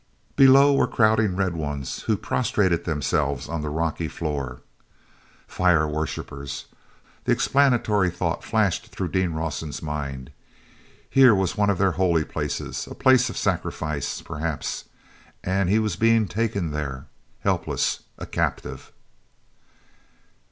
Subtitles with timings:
[0.35, 4.61] Below were crowding red ones who prostrated themselves on the rocky floor.
[5.47, 6.65] "Fire worshipers!"
[7.25, 10.31] The explanatory thought flashed through Dean Rawson's mind.
[11.07, 14.85] "Here was one of their holy places, a place of sacrifice, perhaps,
[15.43, 17.05] and he was being taken there,
[17.43, 18.91] helpless, a captive!"